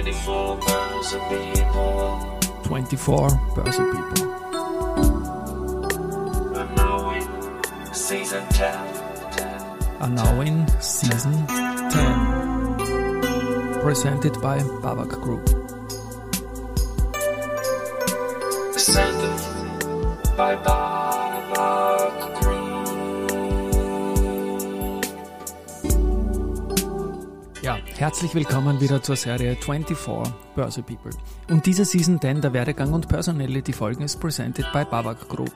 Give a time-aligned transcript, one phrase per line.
[0.00, 2.40] 24 Börse People.
[2.64, 4.32] 24 Börse People.
[6.56, 7.28] And now in
[7.92, 8.72] season 10.
[10.00, 12.78] Are now in season 10.
[13.82, 15.44] Presented by Babak Group.
[18.72, 19.36] Presented
[20.34, 20.79] by Babak
[28.00, 31.10] herzlich willkommen wieder zur Serie 24 Börse People.
[31.50, 35.52] Und diese Season 10 der Werdegang und Personality Folgen ist presented by Babak Group.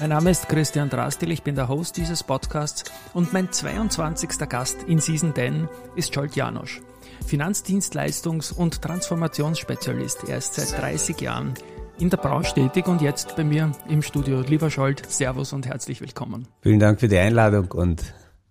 [0.00, 4.48] Mein Name ist Christian Drastil, ich bin der Host dieses Podcasts und mein 22.
[4.48, 6.80] Gast in Season 10 ist Scholt Janosch.
[7.28, 10.24] Finanzdienstleistungs- und Transformationsspezialist.
[10.28, 11.52] Er ist seit 30 Jahren
[11.98, 14.40] in der Branche tätig und jetzt bei mir im Studio.
[14.40, 16.48] Lieber Scholt, Servus und herzlich willkommen.
[16.62, 18.02] Vielen Dank für die Einladung und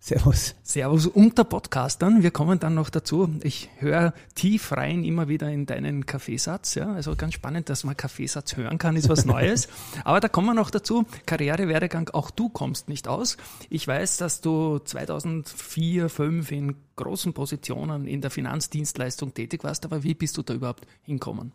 [0.03, 0.55] Servus.
[0.63, 2.23] Servus unter Podcastern.
[2.23, 3.29] Wir kommen dann noch dazu.
[3.43, 6.73] Ich höre tief rein immer wieder in deinen Kaffeesatz.
[6.73, 9.67] Ja, also ganz spannend, dass man Kaffeesatz hören kann, ist was Neues.
[10.03, 11.05] Aber da kommen wir noch dazu.
[11.27, 13.37] Karrierewerdegang, auch du kommst nicht aus.
[13.69, 19.85] Ich weiß, dass du 2004, 2005 in großen Positionen in der Finanzdienstleistung tätig warst.
[19.85, 21.51] Aber wie bist du da überhaupt hinkommen?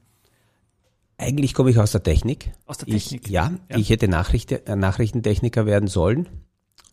[1.19, 2.53] Eigentlich komme ich aus der Technik.
[2.67, 3.23] Aus der Technik?
[3.25, 3.77] Ich, ja, Ja.
[3.77, 6.29] ich hätte Nachricht, äh, Nachrichtentechniker werden sollen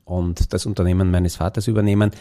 [0.06, 2.12] und das Unternehmen meines Vaters übernehmen,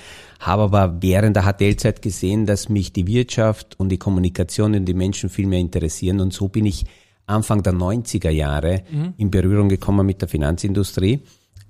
[0.40, 4.94] habe aber während der HTL-Zeit gesehen, dass mich die Wirtschaft und die Kommunikation und die
[4.94, 6.84] Menschen viel mehr interessieren und so bin ich
[7.26, 9.14] Anfang der 90er Jahre Mhm.
[9.16, 11.20] in Berührung gekommen mit der Finanzindustrie.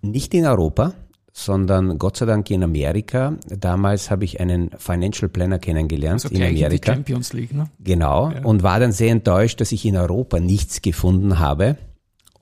[0.01, 0.95] Nicht in Europa,
[1.33, 3.35] sondern Gott sei Dank in Amerika.
[3.49, 6.93] Damals habe ich einen Financial Planner kennengelernt Also in gleich in die Amerika.
[6.95, 7.71] Champions League, ne?
[7.81, 8.33] Genau.
[8.43, 11.77] Und war dann sehr enttäuscht, dass ich in Europa nichts gefunden habe.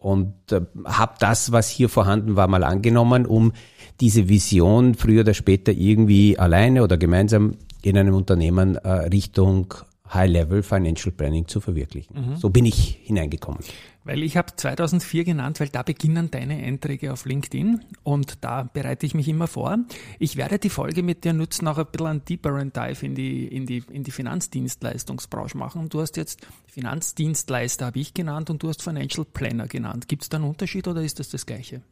[0.01, 3.53] Und äh, habe das, was hier vorhanden war, mal angenommen, um
[4.01, 9.75] diese Vision früher oder später irgendwie alleine oder gemeinsam in einem Unternehmen äh, Richtung
[10.13, 12.37] High-Level Financial Planning zu verwirklichen.
[12.37, 13.61] So bin ich hineingekommen.
[14.05, 19.05] Weil ich habe 2004 genannt, weil da beginnen deine Einträge auf LinkedIn und da bereite
[19.07, 19.79] ich mich immer vor.
[20.19, 23.47] Ich werde die Folge mit dir nutzen, auch ein bisschen einen deeperen Dive in die,
[23.47, 25.89] in die, in die Finanzdienstleistungsbranche machen.
[25.91, 30.09] Du hast jetzt Finanzdienstleister, habe ich genannt, und du hast Financial Planner genannt.
[30.09, 31.83] Gibt es da einen Unterschied oder ist das das Gleiche?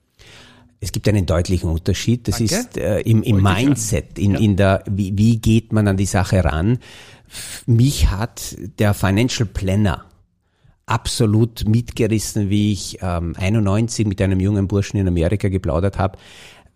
[0.80, 2.28] Es gibt einen deutlichen Unterschied.
[2.28, 2.54] Das Danke.
[2.54, 4.38] ist äh, im, im Mindset, in, Ja.
[4.40, 6.78] in der, wie, wie geht man an die Sache ran.
[7.66, 10.04] Mich hat der Financial Planner
[10.86, 16.18] absolut mitgerissen, wie ich ähm, 91 mit einem jungen Burschen in Amerika geplaudert habe,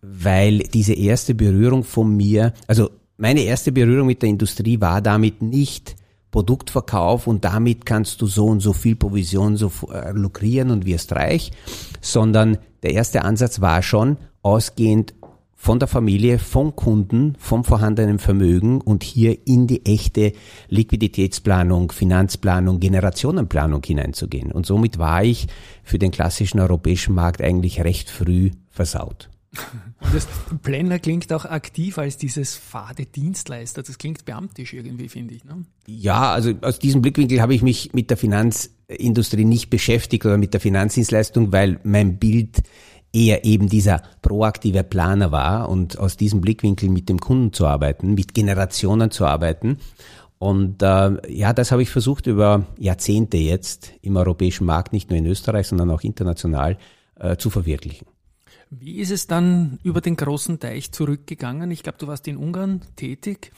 [0.03, 5.43] weil diese erste Berührung von mir, also meine erste Berührung mit der Industrie war damit
[5.43, 5.97] nicht
[6.31, 11.13] Produktverkauf und damit kannst du so und so viel Provision so äh, lukrieren und wirst
[11.13, 11.53] reich,
[12.01, 15.15] sondern der erste Ansatz war schon ausgehend
[15.63, 20.33] von der Familie, vom Kunden, vom vorhandenen Vermögen und hier in die echte
[20.69, 24.51] Liquiditätsplanung, Finanzplanung, Generationenplanung hineinzugehen.
[24.51, 25.47] Und somit war ich
[25.85, 29.31] für den klassischen europäischen Markt eigentlich recht früh versaut.
[30.01, 30.27] Und das
[30.63, 33.85] Planner klingt auch aktiv als dieses fade Dienstleister.
[33.85, 35.45] Das klingt beamtisch irgendwie, finde ich.
[35.45, 35.65] Ne?
[35.87, 40.55] Ja, also aus diesem Blickwinkel habe ich mich mit der Finanzindustrie nicht beschäftigt oder mit
[40.55, 42.63] der Finanzdienstleistung, weil mein Bild
[43.13, 48.15] eher eben dieser proaktive Planer war und aus diesem Blickwinkel mit dem Kunden zu arbeiten,
[48.15, 49.79] mit Generationen zu arbeiten.
[50.39, 55.19] Und äh, ja, das habe ich versucht über Jahrzehnte jetzt im europäischen Markt, nicht nur
[55.19, 56.79] in Österreich, sondern auch international
[57.21, 58.07] äh, zu verwirklichen.
[58.69, 61.71] Wie ist es dann über den großen Teich zurückgegangen?
[61.71, 63.53] Ich glaube, du warst in Ungarn tätig.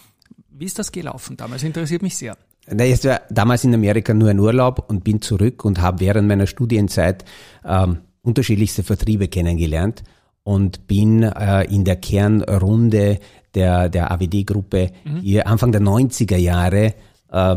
[0.51, 1.63] Wie ist das gelaufen damals?
[1.63, 2.37] Interessiert mich sehr.
[2.67, 6.27] Na, Ich war damals in Amerika nur ein Urlaub und bin zurück und habe während
[6.27, 7.25] meiner Studienzeit
[7.65, 10.03] ähm, unterschiedlichste Vertriebe kennengelernt
[10.43, 13.19] und bin äh, in der Kernrunde
[13.55, 14.91] der, der AWD-Gruppe
[15.23, 16.95] hier Anfang der 90er Jahre
[17.31, 17.57] äh,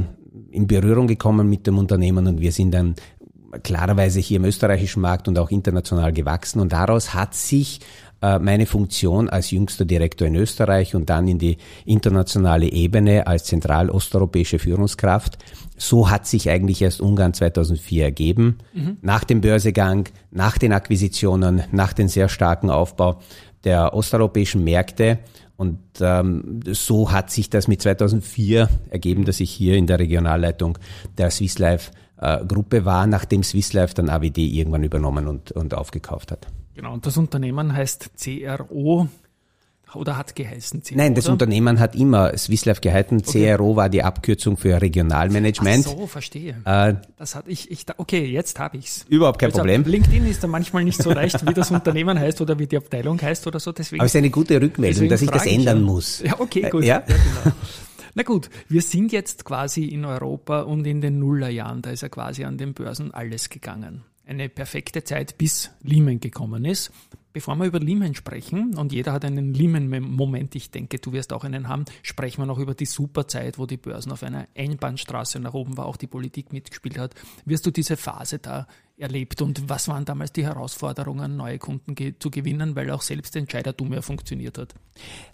[0.52, 2.96] in Berührung gekommen mit dem Unternehmen und wir sind dann
[3.64, 6.60] klarerweise hier im österreichischen Markt und auch international gewachsen.
[6.60, 7.80] Und daraus hat sich
[8.22, 14.60] meine Funktion als jüngster Direktor in Österreich und dann in die internationale Ebene als zentralosteuropäische
[14.60, 15.38] Führungskraft.
[15.78, 18.58] So hat sich eigentlich erst Ungarn 2004 ergeben.
[19.02, 23.20] Nach dem Börsegang, nach den Akquisitionen, nach dem sehr starken Aufbau
[23.64, 25.20] der osteuropäischen Märkte.
[25.58, 30.78] Und ähm, so hat sich das mit 2004 ergeben, dass ich hier in der Regionalleitung
[31.18, 35.74] der Swiss Life äh, Gruppe war, nachdem Swiss Life dann AWD irgendwann übernommen und, und
[35.74, 36.48] aufgekauft hat.
[36.78, 39.08] Genau, und das Unternehmen heißt CRO
[39.96, 40.96] oder hat geheißen CRO.
[40.96, 41.34] Nein, das oder?
[41.34, 43.24] Unternehmen hat immer Swiss Life gehalten.
[43.24, 45.88] CRO war die Abkürzung für Regionalmanagement.
[45.88, 46.62] Ach so, verstehe.
[46.66, 49.06] Äh, Das hat ich, ich, okay, jetzt habe ich's.
[49.10, 49.86] Überhaupt kein Also, Problem.
[49.86, 53.20] LinkedIn ist da manchmal nicht so leicht, wie das Unternehmen heißt oder wie die Abteilung
[53.20, 53.72] heißt oder so.
[53.72, 55.84] Deswegen, aber es ist eine gute Rückmeldung, dass ich das ändern ja.
[55.84, 56.22] muss.
[56.22, 56.84] Ja, okay, Äh, gut.
[56.84, 57.00] Ja?
[57.00, 57.56] genau.
[58.14, 62.10] Na gut, wir sind jetzt quasi in Europa und in den Nullerjahren, da ist ja
[62.10, 64.04] quasi an den Börsen alles gegangen.
[64.28, 66.92] Eine perfekte Zeit, bis Lehman gekommen ist.
[67.38, 71.44] Bevor wir über Lehman sprechen, und jeder hat einen Lehman-Moment, ich denke, du wirst auch
[71.44, 75.54] einen haben, sprechen wir noch über die Superzeit, wo die Börsen auf einer Einbahnstraße nach
[75.54, 77.14] oben war, auch die Politik mitgespielt hat.
[77.46, 78.66] Wirst du diese Phase da
[78.98, 83.36] erlebt und was waren damals die Herausforderungen, neue Kunden ge zu gewinnen, weil auch selbst
[83.36, 84.74] Entscheidertum ja funktioniert hat?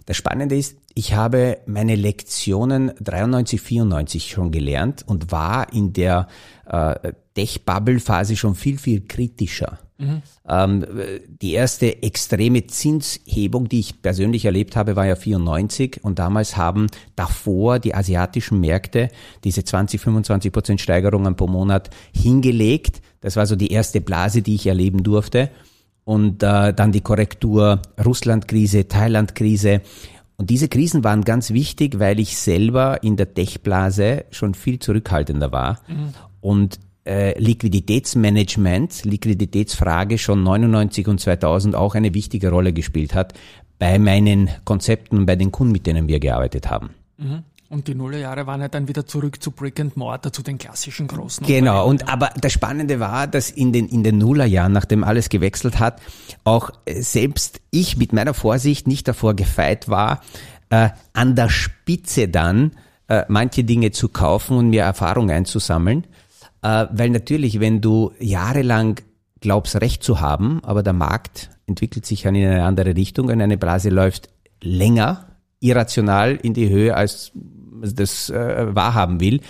[0.04, 6.28] Das Spannende ist, ich habe meine Lektionen 93, 94 schon gelernt und war in der
[6.66, 9.78] äh, Tech-Bubble-Phase schon viel, viel kritischer.
[9.98, 10.22] Mhm.
[10.48, 10.86] Ähm,
[11.40, 16.88] die erste extreme Zinshebung, die ich persönlich erlebt habe, war ja 94 und damals haben
[17.14, 19.10] davor die asiatischen Märkte
[19.44, 23.02] diese 20, 25 Prozent Steigerungen pro Monat hingelegt.
[23.20, 25.50] Das war so die erste Blase, die ich erleben durfte.
[26.04, 29.80] Und äh, dann die Korrektur, Russland-Krise, Thailand-Krise.
[30.36, 35.52] Und diese Krisen waren ganz wichtig, weil ich selber in der Tech-Blase schon viel zurückhaltender
[35.52, 35.80] war.
[35.88, 36.12] Mhm.
[36.42, 43.34] Und äh, Liquiditätsmanagement, Liquiditätsfrage schon 99 und 2000 auch eine wichtige Rolle gespielt hat
[43.78, 46.90] bei meinen Konzepten, bei den Kunden, mit denen wir gearbeitet haben.
[47.18, 47.42] Mhm.
[47.70, 51.08] Und die Nullerjahre waren ja dann wieder zurück zu Brick and Mortar, zu den klassischen
[51.08, 51.46] großen.
[51.46, 51.88] Genau.
[51.88, 56.00] Und aber das Spannende war, dass in den in den Nullerjahren, nachdem alles gewechselt hat,
[56.44, 60.20] auch äh, selbst ich mit meiner Vorsicht nicht davor gefeit war,
[60.70, 62.72] äh, an der Spitze dann
[63.08, 66.06] äh, manche Dinge zu kaufen und mir Erfahrung einzusammeln,
[66.64, 69.00] äh, weil natürlich, wenn du jahrelang
[69.40, 73.40] glaubst, Recht zu haben, aber der Markt entwickelt sich dann in eine andere Richtung und
[73.42, 74.30] eine Blase läuft
[74.62, 75.26] länger,
[75.60, 77.32] irrational in die Höhe, als
[77.82, 79.40] das äh, wahrhaben will,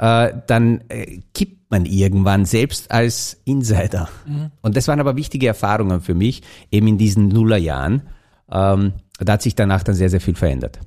[0.00, 4.08] äh, dann äh, kippt man irgendwann selbst als Insider.
[4.26, 4.50] Mhm.
[4.60, 6.42] Und das waren aber wichtige Erfahrungen für mich,
[6.72, 8.02] eben in diesen Nullerjahren.
[8.50, 10.80] Ähm, da hat sich danach dann sehr, sehr viel verändert.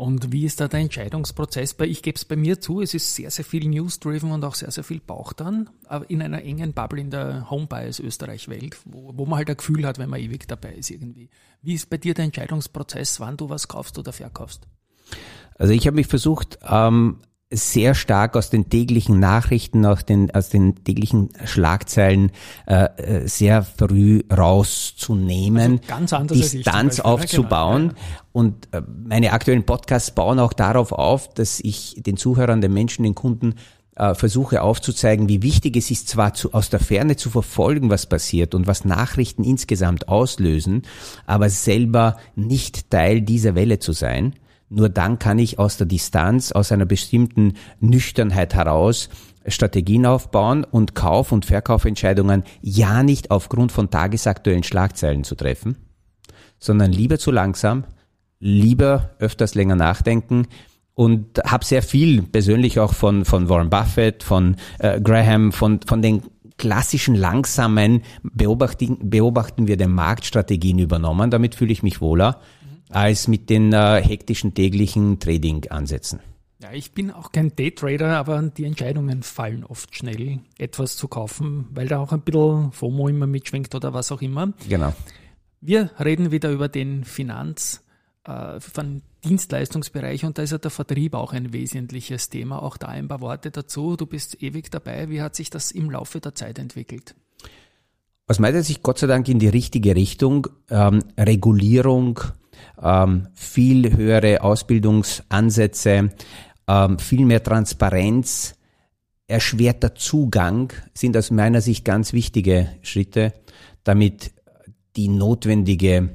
[0.00, 1.76] Und wie ist da der Entscheidungsprozess?
[1.78, 4.70] Ich gebe es bei mir zu, es ist sehr, sehr viel News-driven und auch sehr,
[4.70, 9.26] sehr viel Bauch dran, aber in einer engen Bubble in der Homebias Österreich-Welt, wo, wo
[9.26, 11.28] man halt ein Gefühl hat, wenn man ewig dabei ist irgendwie.
[11.60, 14.66] Wie ist bei dir der Entscheidungsprozess, wann du was kaufst oder verkaufst?
[15.56, 17.18] Also ich habe mich versucht, ähm,
[17.52, 22.30] sehr stark aus den täglichen Nachrichten, aus den, aus den täglichen Schlagzeilen
[22.66, 27.88] äh, äh sehr früh rauszunehmen, also Distanz Beispiel, aufzubauen.
[27.88, 28.20] Genau, ja.
[28.32, 33.02] Und äh, meine aktuellen Podcasts bauen auch darauf auf, dass ich den Zuhörern, den Menschen,
[33.02, 33.56] den Kunden
[33.96, 38.06] äh, versuche aufzuzeigen, wie wichtig es ist, zwar zu, aus der Ferne zu verfolgen, was
[38.06, 40.82] passiert und was Nachrichten insgesamt auslösen,
[41.26, 44.34] aber selber nicht Teil dieser Welle zu sein
[44.70, 49.10] nur dann kann ich aus der Distanz, aus einer bestimmten Nüchternheit heraus
[49.46, 55.76] Strategien aufbauen und Kauf- und Verkaufentscheidungen ja nicht aufgrund von tagesaktuellen Schlagzeilen zu treffen,
[56.58, 57.84] sondern lieber zu langsam,
[58.38, 60.46] lieber öfters länger nachdenken
[60.94, 66.00] und habe sehr viel persönlich auch von, von Warren Buffett, von äh, Graham, von, von
[66.00, 66.22] den
[66.58, 71.30] klassischen langsamen beobachten, beobachten wir den Marktstrategien übernommen.
[71.30, 72.40] Damit fühle ich mich wohler
[72.90, 76.20] als mit den äh, hektischen täglichen Trading-Ansätzen.
[76.62, 81.66] Ja, ich bin auch kein Daytrader, aber die Entscheidungen fallen oft schnell, etwas zu kaufen,
[81.72, 84.52] weil da auch ein bisschen FOMO immer mitschwingt oder was auch immer.
[84.68, 84.94] Genau.
[85.62, 87.82] Wir reden wieder über den Finanz,
[88.24, 92.62] äh, von Dienstleistungsbereich und da ist ja der Vertrieb auch ein wesentliches Thema.
[92.62, 93.96] Auch da ein paar Worte dazu.
[93.96, 95.10] Du bist ewig dabei.
[95.10, 97.14] Wie hat sich das im Laufe der Zeit entwickelt?
[98.26, 100.48] Aus meiner Sicht Gott sei Dank in die richtige Richtung.
[100.70, 102.20] Ähm, Regulierung,
[102.82, 106.10] ähm, viel höhere Ausbildungsansätze,
[106.66, 108.54] ähm, viel mehr Transparenz,
[109.26, 113.32] erschwerter Zugang sind aus meiner Sicht ganz wichtige Schritte,
[113.84, 114.32] damit
[114.96, 116.10] die notwendige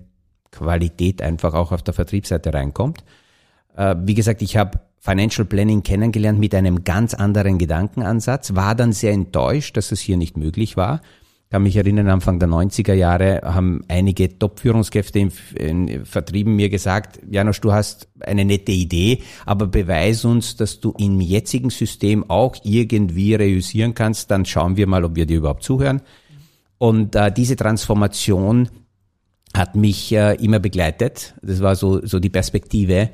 [0.51, 3.03] Qualität einfach auch auf der Vertriebsseite reinkommt.
[3.75, 8.91] Äh, wie gesagt, ich habe Financial Planning kennengelernt mit einem ganz anderen Gedankenansatz, war dann
[8.91, 11.01] sehr enttäuscht, dass es hier nicht möglich war
[11.55, 17.21] kann mich erinnern, Anfang der 90er Jahre haben einige Top-Führungskräfte im, im Vertrieben mir gesagt,
[17.31, 22.57] Janusz, du hast eine nette Idee, aber beweis uns, dass du im jetzigen System auch
[22.63, 26.01] irgendwie reüssieren kannst, dann schauen wir mal, ob wir dir überhaupt zuhören.
[26.77, 28.67] Und äh, diese Transformation
[29.53, 31.35] hat mich äh, immer begleitet.
[31.41, 33.11] Das war so, so die Perspektive.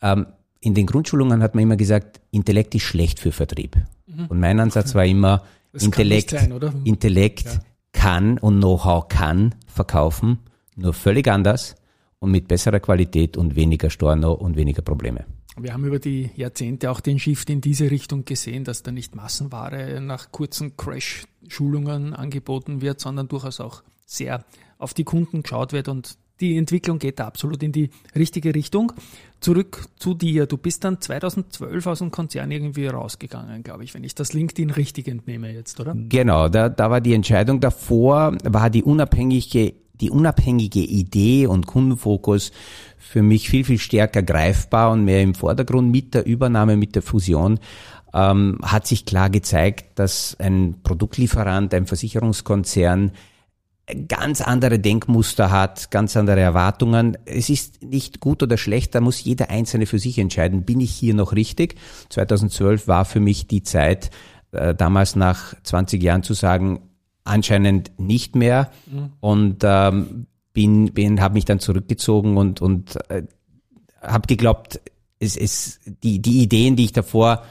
[0.00, 0.24] Ähm,
[0.60, 3.76] in den Grundschulungen hat man immer gesagt, Intellekt ist schlecht für Vertrieb.
[4.06, 4.28] Mhm.
[4.28, 5.42] Und mein Ansatz war immer,
[5.76, 6.52] das Intellekt, sein,
[6.84, 7.60] Intellekt ja.
[7.92, 10.38] kann und Know-how kann verkaufen,
[10.74, 11.76] nur völlig anders
[12.18, 15.26] und mit besserer Qualität und weniger Storno und weniger Probleme.
[15.58, 19.14] Wir haben über die Jahrzehnte auch den Shift in diese Richtung gesehen, dass da nicht
[19.14, 24.44] Massenware nach kurzen Crash-Schulungen angeboten wird, sondern durchaus auch sehr
[24.78, 28.92] auf die Kunden geschaut wird und die Entwicklung geht da absolut in die richtige Richtung.
[29.40, 30.46] Zurück zu dir.
[30.46, 34.70] Du bist dann 2012 aus dem Konzern irgendwie rausgegangen, glaube ich, wenn ich das LinkedIn
[34.70, 35.94] richtig entnehme jetzt, oder?
[35.96, 42.52] Genau, da, da war die Entscheidung davor, war die unabhängige die unabhängige Idee und Kundenfokus
[42.98, 47.00] für mich viel, viel stärker greifbar und mehr im Vordergrund mit der Übernahme, mit der
[47.00, 47.58] Fusion
[48.16, 53.12] ähm, hat sich klar gezeigt, dass ein Produktlieferant, ein Versicherungskonzern
[54.08, 57.16] ganz andere Denkmuster hat, ganz andere Erwartungen.
[57.24, 60.92] Es ist nicht gut oder schlecht, da muss jeder Einzelne für sich entscheiden, bin ich
[60.92, 61.76] hier noch richtig?
[62.08, 64.10] 2012 war für mich die Zeit,
[64.50, 66.80] äh, damals nach 20 Jahren zu sagen,
[67.22, 69.12] anscheinend nicht mehr mhm.
[69.20, 73.24] und ähm, bin, bin habe mich dann zurückgezogen und und äh,
[74.00, 74.80] habe geglaubt,
[75.18, 77.44] es ist die die Ideen, die ich davor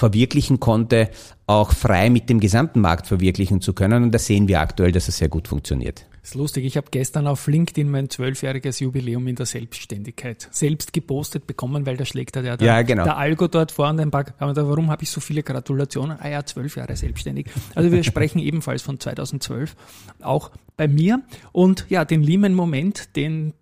[0.00, 1.10] verwirklichen konnte,
[1.46, 4.02] auch frei mit dem gesamten Markt verwirklichen zu können.
[4.04, 6.06] Und da sehen wir aktuell, dass es sehr gut funktioniert.
[6.22, 6.64] Das ist lustig.
[6.64, 11.96] Ich habe gestern auf LinkedIn mein zwölfjähriges Jubiläum in der Selbstständigkeit selbst gepostet bekommen, weil
[11.96, 13.04] da schlägt da der, ja, genau.
[13.04, 16.18] der Algo dort vor und ein paar, warum habe ich so viele Gratulationen?
[16.20, 17.46] Ah ja, zwölf Jahre selbstständig.
[17.74, 19.76] Also wir sprechen ebenfalls von 2012,
[20.22, 21.22] auch bei mir.
[21.52, 23.54] Und ja, den Lehman-Moment, den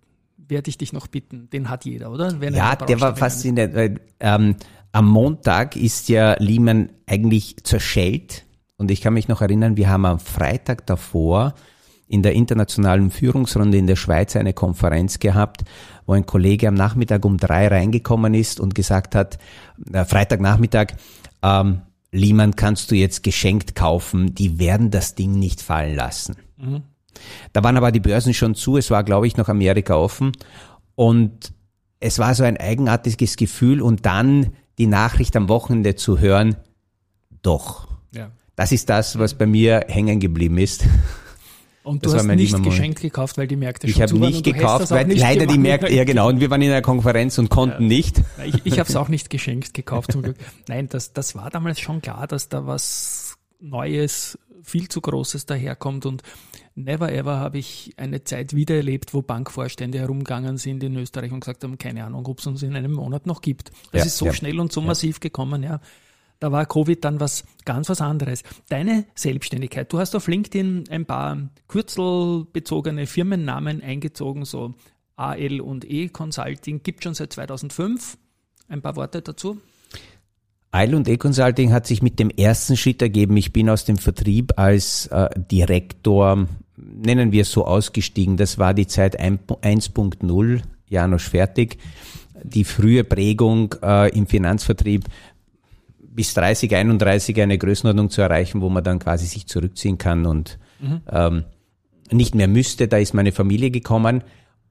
[0.49, 1.49] werde ich dich noch bitten.
[1.49, 2.39] Den hat jeder, oder?
[2.39, 4.55] Wenn ja, der war faszinierend, weil ähm,
[4.91, 8.45] am Montag ist ja Lehman eigentlich zerschellt.
[8.77, 11.53] Und ich kann mich noch erinnern, wir haben am Freitag davor
[12.07, 15.63] in der internationalen Führungsrunde in der Schweiz eine Konferenz gehabt,
[16.07, 19.37] wo ein Kollege am Nachmittag um drei reingekommen ist und gesagt hat,
[19.93, 20.93] äh, Freitagnachmittag,
[21.43, 26.35] ähm, Lehman kannst du jetzt geschenkt kaufen, die werden das Ding nicht fallen lassen.
[26.57, 26.81] Mhm.
[27.53, 30.31] Da waren aber die Börsen schon zu, es war, glaube ich, noch Amerika offen
[30.95, 31.53] und
[31.99, 36.55] es war so ein eigenartiges Gefühl und dann die Nachricht am Wochenende zu hören,
[37.41, 37.87] doch.
[38.13, 38.31] Ja.
[38.55, 40.85] Das ist das, was bei mir hängen geblieben ist.
[41.83, 44.43] Und du das hast nicht geschenkt gekauft, weil die Märkte ich schon Ich habe nicht
[44.43, 47.49] gekauft, weil nicht leider die Märkte, ja genau, und wir waren in einer Konferenz und
[47.49, 47.87] konnten ja.
[47.87, 48.21] nicht.
[48.45, 50.37] Ich, ich habe es auch nicht geschenkt gekauft zum Glück.
[50.67, 53.18] Nein, das, das war damals schon klar, dass da was
[53.59, 56.23] Neues, viel zu Großes daherkommt und
[56.75, 61.63] never ever habe ich eine Zeit wiedererlebt, wo Bankvorstände herumgegangen sind in Österreich und gesagt
[61.63, 63.71] haben, keine Ahnung, ob es uns in einem Monat noch gibt.
[63.91, 65.81] Das ja, ist so ja, schnell und so massiv gekommen, ja.
[66.39, 68.43] Da war Covid dann was ganz was anderes.
[68.69, 74.73] Deine Selbstständigkeit, du hast auf LinkedIn ein paar kürzelbezogene Firmennamen eingezogen, so
[75.17, 78.17] AL und E Consulting, gibt schon seit 2005.
[78.69, 79.59] Ein paar Worte dazu.
[80.71, 83.35] Eil und E-Consulting hat sich mit dem ersten Schritt ergeben.
[83.37, 86.47] Ich bin aus dem Vertrieb als äh, Direktor,
[86.77, 88.37] nennen wir es so, ausgestiegen.
[88.37, 91.77] Das war die Zeit 1.0, Janusz fertig.
[92.43, 95.05] Die frühe Prägung äh, im Finanzvertrieb
[95.97, 100.59] bis 30, 31 eine Größenordnung zu erreichen, wo man dann quasi sich zurückziehen kann und
[100.79, 101.01] mhm.
[101.11, 101.43] ähm,
[102.11, 102.87] nicht mehr müsste.
[102.87, 104.23] Da ist meine Familie gekommen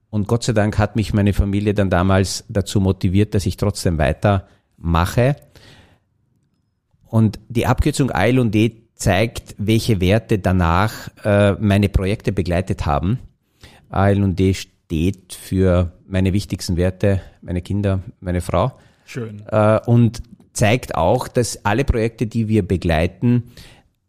[0.09, 3.97] und Gott sei Dank hat mich meine Familie dann damals dazu motiviert, dass ich trotzdem
[3.97, 5.35] weitermache.
[7.09, 13.19] Und die Abkürzung AL und D zeigt, welche Werte danach äh, meine Projekte begleitet haben.
[13.89, 18.73] AL und D steht für meine wichtigsten Werte, meine Kinder, meine Frau.
[19.05, 19.43] Schön.
[19.47, 20.21] Äh, und
[20.53, 23.43] zeigt auch, dass alle Projekte, die wir begleiten,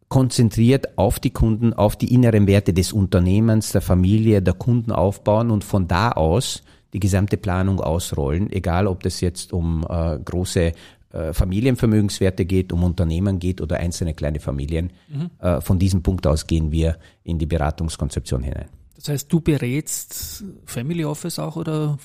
[0.08, 5.50] konzentriert auf die Kunden, auf die inneren Werte des Unternehmens, der Familie, der Kunden aufbauen
[5.50, 10.72] und von da aus die gesamte Planung ausrollen, egal ob das jetzt um äh, große
[11.12, 14.92] äh, Familienvermögenswerte geht, um Unternehmen geht oder einzelne kleine Familien.
[15.08, 15.30] Mhm.
[15.40, 18.68] Äh, von diesem Punkt aus gehen wir in die Beratungskonzeption hinein.
[18.96, 21.98] Das heißt, du berätst Family Office auch oder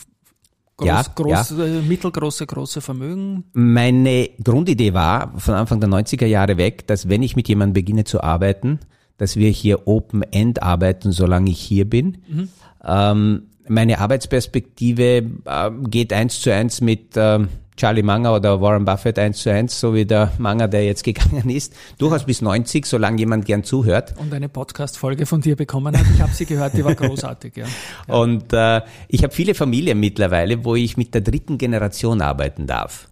[0.77, 1.81] Groß, ja, groß, ja.
[1.87, 3.45] mittelgroße, große Vermögen?
[3.53, 8.03] Meine Grundidee war von Anfang der 90er Jahre weg, dass wenn ich mit jemandem beginne
[8.03, 8.79] zu arbeiten,
[9.17, 12.17] dass wir hier Open-End arbeiten, solange ich hier bin.
[12.27, 12.49] Mhm.
[12.83, 19.19] Ähm, meine Arbeitsperspektive äh, geht eins zu eins mit ähm, Charlie Munger oder Warren Buffett
[19.19, 23.19] eins zu eins, so wie der Munger, der jetzt gegangen ist, durchaus bis 90, solange
[23.19, 24.13] jemand gern zuhört.
[24.17, 26.05] Und eine Podcast-Folge von dir bekommen hat.
[26.13, 27.57] Ich habe sie gehört, die war großartig.
[27.57, 27.65] Ja.
[28.07, 28.13] ja.
[28.15, 33.07] Und äh, ich habe viele Familien mittlerweile, wo ich mit der dritten Generation arbeiten darf.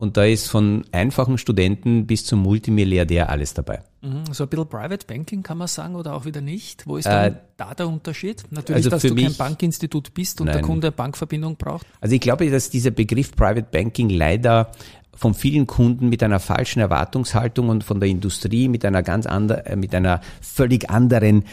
[0.00, 3.82] Und da ist von einfachen Studenten bis zum Multimilliardär alles dabei.
[4.00, 6.86] Mhm, so ein bisschen Private Banking kann man sagen oder auch wieder nicht.
[6.86, 8.44] Wo ist äh, da der Unterschied?
[8.48, 10.56] Natürlich, also dass du mich, kein Bankinstitut bist und nein.
[10.56, 11.86] der Kunde eine Bankverbindung braucht.
[12.00, 14.72] Also ich glaube, dass dieser Begriff Private Banking leider
[15.14, 19.66] von vielen Kunden mit einer falschen Erwartungshaltung und von der Industrie mit einer ganz anderen,
[19.66, 21.44] äh, mit einer völlig anderen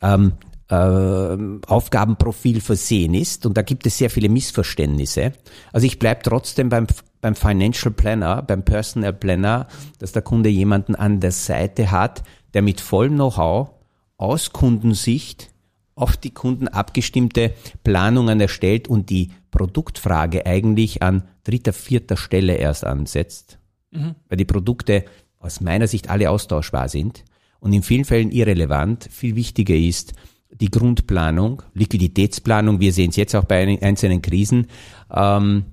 [0.00, 0.34] ähm,
[0.68, 3.46] äh, Aufgabenprofil versehen ist.
[3.46, 5.32] Und da gibt es sehr viele Missverständnisse.
[5.72, 6.86] Also ich bleibe trotzdem beim,
[7.20, 9.68] beim Financial Planner, beim Personal Planner,
[9.98, 12.22] dass der Kunde jemanden an der Seite hat,
[12.54, 13.70] der mit vollem Know-how
[14.16, 15.50] aus Kundensicht
[15.94, 22.84] auf die Kunden abgestimmte Planungen erstellt und die Produktfrage eigentlich an dritter, vierter Stelle erst
[22.84, 23.58] ansetzt,
[23.90, 24.14] mhm.
[24.28, 25.04] weil die Produkte
[25.38, 27.24] aus meiner Sicht alle austauschbar sind
[27.60, 29.08] und in vielen Fällen irrelevant.
[29.10, 30.12] Viel wichtiger ist
[30.60, 32.80] die Grundplanung, Liquiditätsplanung.
[32.80, 34.66] Wir sehen es jetzt auch bei einzelnen Krisen.
[35.12, 35.64] Ähm,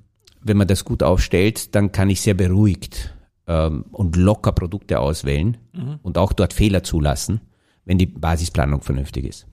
[0.41, 3.13] wenn man das gut aufstellt, dann kann ich sehr beruhigt
[3.47, 5.99] ähm, und locker Produkte auswählen mhm.
[6.03, 7.41] und auch dort Fehler zulassen,
[7.85, 9.47] wenn die Basisplanung vernünftig ist.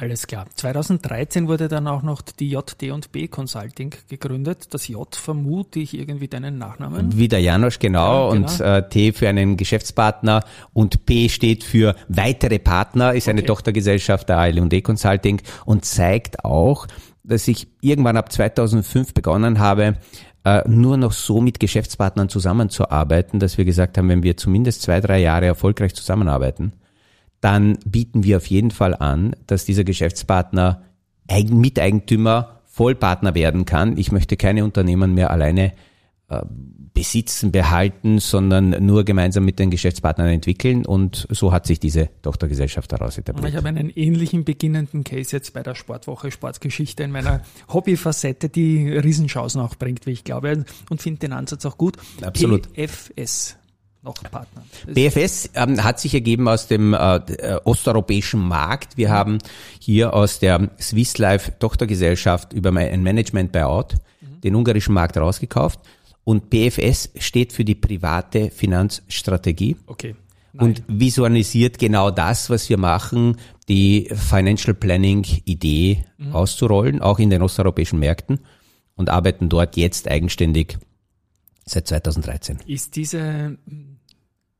[0.00, 0.46] Alles klar.
[0.54, 4.68] 2013 wurde dann auch noch die JD&B Consulting gegründet.
[4.72, 7.18] Das J vermute ich irgendwie deinen Nachnamen.
[7.18, 8.28] Wie der Janosch, genau.
[8.28, 8.46] Ja, genau.
[8.46, 10.42] Und äh, T für einen Geschäftspartner
[10.72, 16.86] und P steht für weitere Partner, ist eine Tochtergesellschaft der AL&D Consulting und zeigt auch,
[17.22, 19.96] dass ich irgendwann ab 2005 begonnen habe,
[20.44, 25.02] äh, nur noch so mit Geschäftspartnern zusammenzuarbeiten, dass wir gesagt haben, wenn wir zumindest zwei,
[25.02, 26.72] drei Jahre erfolgreich zusammenarbeiten,
[27.40, 30.82] dann bieten wir auf jeden Fall an, dass dieser Geschäftspartner
[31.30, 33.96] Miteigentümer, Vollpartner werden kann.
[33.98, 35.72] Ich möchte keine Unternehmen mehr alleine
[36.28, 36.42] äh,
[36.92, 40.84] besitzen, behalten, sondern nur gemeinsam mit den Geschäftspartnern entwickeln.
[40.84, 43.48] Und so hat sich diese Tochtergesellschaft daraus etabliert.
[43.48, 47.42] Ich habe einen ähnlichen beginnenden Case jetzt bei der Sportwoche Sportgeschichte in meiner
[47.72, 51.96] Hobbyfacette, die Riesenchancen auch bringt, wie ich glaube, und finde den Ansatz auch gut.
[52.22, 52.72] Absolut.
[52.74, 53.56] PFS
[54.02, 54.64] noch Partner.
[54.86, 57.20] BFS ähm, hat sich ergeben aus dem äh,
[57.64, 58.96] osteuropäischen Markt.
[58.96, 59.38] Wir haben
[59.78, 64.40] hier aus der Swiss Life Tochtergesellschaft über ein Management Buyout mhm.
[64.40, 65.80] den ungarischen Markt rausgekauft.
[66.24, 69.76] Und BFS steht für die private Finanzstrategie.
[69.86, 70.14] Okay.
[70.52, 70.66] Nein.
[70.66, 73.36] Und visualisiert genau das, was wir machen,
[73.68, 76.34] die Financial Planning Idee mhm.
[76.34, 78.40] auszurollen, auch in den osteuropäischen Märkten
[78.96, 80.78] und arbeiten dort jetzt eigenständig
[81.64, 82.58] seit 2013.
[82.66, 83.58] Ist diese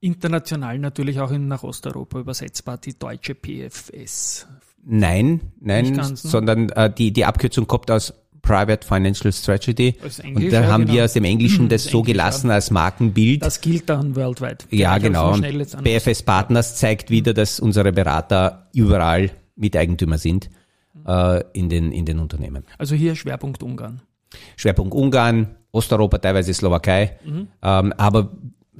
[0.00, 4.46] international natürlich auch in, nach Osteuropa übersetzbar, die deutsche PFS?
[4.84, 6.30] Nein, nein, ganz, ne?
[6.30, 9.94] sondern äh, die, die Abkürzung kommt aus Private Financial Strategy.
[10.22, 10.94] Englisch, und da haben genau.
[10.94, 12.54] wir aus dem Englischen das, das so Englisch, gelassen ja.
[12.54, 13.42] als Markenbild.
[13.42, 14.66] Das gilt dann weltweit.
[14.70, 15.36] Ja, genau.
[15.82, 20.48] BFS Partners zeigt wieder, dass unsere Berater überall Miteigentümer sind
[21.06, 22.64] äh, in, den, in den Unternehmen.
[22.78, 24.00] Also hier Schwerpunkt Ungarn.
[24.56, 27.18] Schwerpunkt Ungarn, Osteuropa, teilweise Slowakei.
[27.24, 27.48] Mhm.
[27.62, 28.30] Ähm, aber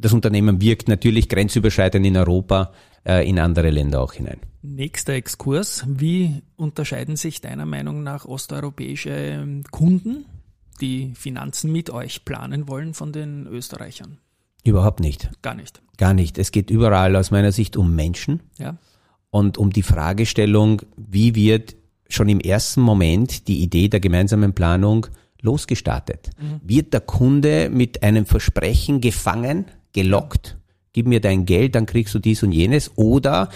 [0.00, 2.72] das Unternehmen wirkt natürlich grenzüberschreitend in Europa,
[3.06, 4.40] äh, in andere Länder auch hinein.
[4.62, 5.84] Nächster Exkurs.
[5.86, 10.26] Wie unterscheiden sich deiner Meinung nach osteuropäische ähm, Kunden,
[10.80, 14.18] die Finanzen mit euch planen wollen, von den Österreichern?
[14.64, 15.30] Überhaupt nicht.
[15.42, 15.82] Gar nicht.
[15.96, 16.38] Gar nicht.
[16.38, 18.76] Es geht überall aus meiner Sicht um Menschen ja.
[19.30, 21.76] und um die Fragestellung, wie wird
[22.08, 25.06] schon im ersten Moment die Idee der gemeinsamen Planung
[25.40, 26.30] losgestartet.
[26.38, 26.60] Mhm.
[26.62, 30.56] Wird der Kunde mit einem Versprechen gefangen, gelockt,
[30.92, 33.48] gib mir dein Geld, dann kriegst du dies und jenes, oder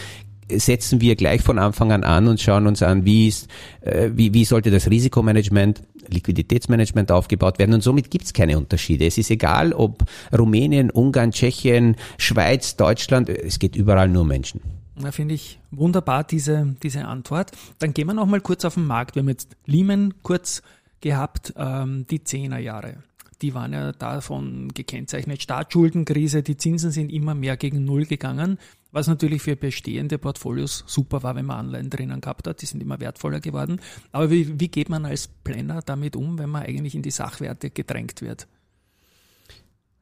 [0.51, 3.49] setzen wir gleich von Anfang an an und schauen uns an, wie, ist,
[3.81, 7.75] äh, wie, wie sollte das Risikomanagement, Liquiditätsmanagement aufgebaut werden.
[7.75, 9.07] Und somit gibt es keine Unterschiede.
[9.07, 10.05] Es ist egal, ob
[10.37, 14.61] Rumänien, Ungarn, Tschechien, Schweiz, Deutschland, es geht überall nur Menschen.
[14.97, 17.51] Da finde ich wunderbar diese, diese Antwort.
[17.79, 19.17] Dann gehen wir noch mal kurz auf den Markt.
[19.17, 20.63] Wir haben jetzt Lehman kurz
[21.01, 23.03] gehabt, ähm, die Zehnerjahre.
[23.45, 25.43] Die waren ja davon gekennzeichnet.
[25.43, 28.59] Staatsschuldenkrise, die Zinsen sind immer mehr gegen Null gegangen,
[28.91, 32.63] was natürlich für bestehende Portfolios super war, wenn man Anleihen drinnen gehabt hat.
[32.63, 33.83] Die sind immer wertvoller geworden.
[34.13, 37.69] Aber wie, wie geht man als Planner damit um, wenn man eigentlich in die Sachwerte
[37.69, 38.49] gedrängt wird?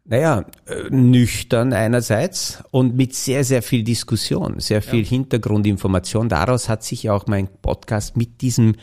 [0.04, 5.08] Naja, äh, nüchtern einerseits und mit sehr, sehr viel Diskussion, sehr viel ja.
[5.08, 6.28] Hintergrundinformation.
[6.28, 8.76] Daraus hat sich auch mein Podcast mit diesem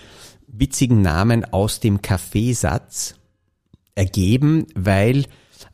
[0.47, 3.18] witzigen Namen aus dem Kaffeesatz
[3.99, 5.25] ergeben, weil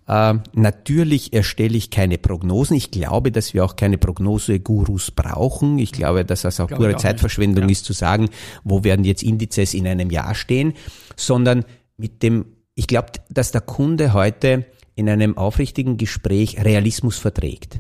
[0.08, 2.76] äh, natürlich erstelle ich keine Prognosen.
[2.76, 5.78] Ich glaube, dass wir auch keine Prognose-Gurus brauchen.
[5.78, 7.72] Ich glaube, dass das auch glaube pure auch Zeitverschwendung ja.
[7.72, 8.30] ist zu sagen,
[8.64, 10.74] wo werden jetzt Indizes in einem Jahr stehen,
[11.16, 11.66] sondern
[11.98, 17.80] mit dem, ich glaube, dass der Kunde heute in einem aufrichtigen Gespräch Realismus verträgt.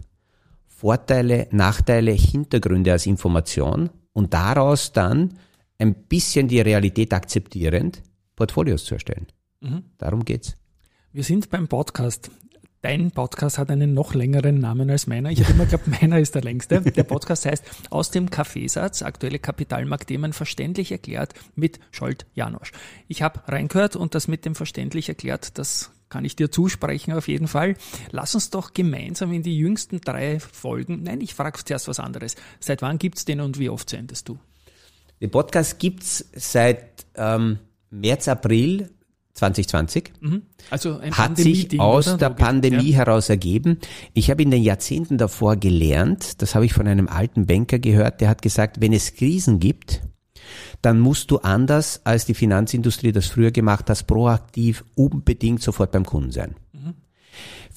[0.67, 5.33] Vorteile, Nachteile, Hintergründe als Information und daraus dann
[5.79, 8.03] ein bisschen die Realität akzeptierend
[8.35, 9.27] Portfolios zu erstellen.
[9.61, 9.83] Mhm.
[9.97, 10.55] Darum geht's.
[11.11, 12.29] Wir sind beim Podcast.
[12.81, 15.31] Dein Podcast hat einen noch längeren Namen als meiner.
[15.31, 16.81] Ich habe immer geglaubt, meiner ist der längste.
[16.81, 22.71] Der Podcast heißt Aus dem Kaffeesatz, aktuelle Kapitalmarktthemen verständlich erklärt mit Scholt Janosch.
[23.07, 27.27] Ich habe reingehört und das mit dem verständlich erklärt, das kann ich dir zusprechen auf
[27.27, 27.75] jeden Fall.
[28.11, 32.35] Lass uns doch gemeinsam in die jüngsten drei Folgen, nein, ich frage zuerst was anderes.
[32.59, 34.37] Seit wann gibt's den und wie oft sendest du?
[35.21, 37.57] Den Podcast gibt's seit ähm,
[37.89, 38.91] März, April
[39.35, 40.13] 2020.
[40.21, 40.41] Mhm.
[40.69, 42.17] Also ein hat sich aus oder?
[42.17, 42.99] der Pandemie ja.
[42.99, 43.79] heraus ergeben.
[44.13, 48.21] Ich habe in den Jahrzehnten davor gelernt, das habe ich von einem alten Banker gehört,
[48.21, 50.01] der hat gesagt, wenn es Krisen gibt,
[50.81, 56.05] dann musst du anders, als die Finanzindustrie das früher gemacht hat, proaktiv unbedingt sofort beim
[56.05, 56.55] Kunden sein.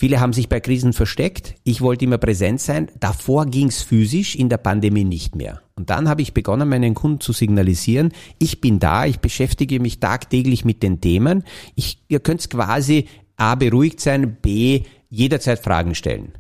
[0.01, 1.57] Viele haben sich bei Krisen versteckt.
[1.65, 2.89] Ich wollte immer präsent sein.
[3.01, 5.61] Davor ging's physisch, in der Pandemie nicht mehr.
[5.75, 9.99] Und dann habe ich begonnen, meinen Kunden zu signalisieren, ich bin da, ich beschäftige mich
[9.99, 11.43] tagtäglich mit den Themen.
[11.75, 16.31] Ich, ihr könnt quasi A beruhigt sein, B jederzeit Fragen stellen.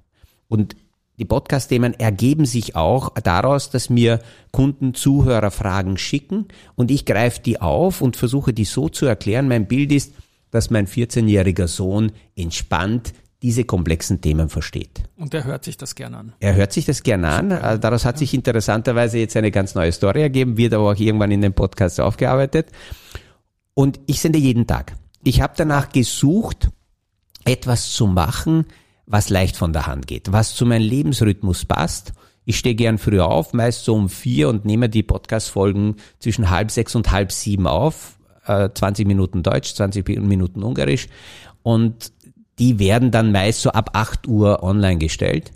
[0.47, 0.77] Und
[1.19, 4.21] die Podcast-Themen ergeben sich auch daraus, dass mir
[4.53, 9.49] Kunden, Zuhörer Fragen schicken und ich greife die auf und versuche die so zu erklären.
[9.49, 10.15] Mein Bild ist,
[10.53, 15.03] dass mein 14-jähriger Sohn entspannt diese komplexen Themen versteht.
[15.17, 16.33] Und er hört sich das gerne an.
[16.41, 17.53] Er hört sich das gerne an.
[17.53, 21.31] Also daraus hat sich interessanterweise jetzt eine ganz neue Story ergeben, wird aber auch irgendwann
[21.31, 22.69] in dem Podcast aufgearbeitet.
[23.75, 24.97] Und ich sende jeden Tag.
[25.23, 26.69] Ich habe danach gesucht,
[27.45, 28.67] etwas zu machen,
[29.07, 32.13] was leicht von der Hand geht, was zu meinem Lebensrhythmus passt.
[32.45, 36.71] Ich stehe gern früher auf, meist so um vier und nehme die Podcast-Folgen zwischen halb
[36.71, 38.19] sechs und halb sieben auf.
[38.47, 41.09] 20 äh, Minuten Deutsch, 20 Minuten Ungarisch.
[41.63, 42.13] Und
[42.59, 45.53] die werden dann meist so ab 8 Uhr online gestellt.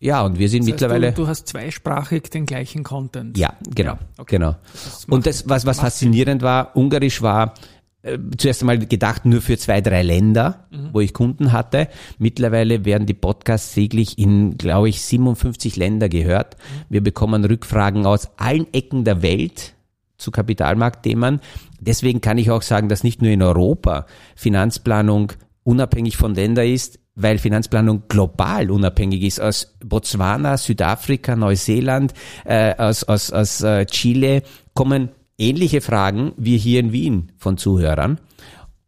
[0.00, 1.12] Ja, und wir sind Das heißt, mittlerweile.
[1.12, 3.38] Du, du hast zweisprachig den gleichen Content.
[3.38, 4.36] Ja, genau, Ja, okay.
[4.36, 4.56] genau.
[4.72, 7.54] Das Und das, was, was faszinierend war, Ungarisch war
[8.02, 10.90] äh, zuerst einmal gedacht nur für zwei, drei Länder, Mhm.
[10.92, 11.88] wo ich Kunden hatte.
[12.18, 16.56] Mittlerweile werden die Podcasts täglich in, glaube ich, 57 Länder gehört.
[16.58, 16.84] Mhm.
[16.90, 19.72] Wir bekommen Rückfragen aus allen Ecken der Welt
[20.18, 21.40] zu Kapitalmarktthemen.
[21.80, 24.04] Deswegen kann ich auch sagen, dass nicht nur in Europa
[24.36, 25.32] Finanzplanung
[25.64, 29.40] unabhängig von Ländern ist, weil Finanzplanung global unabhängig ist.
[29.40, 32.12] Aus Botswana, Südafrika, Neuseeland,
[32.44, 34.42] äh, aus, aus, aus äh, Chile
[34.74, 38.18] kommen ähnliche Fragen wie hier in Wien von Zuhörern.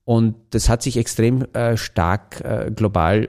[0.04, 3.28] Und das hat sich extrem äh, stark äh, global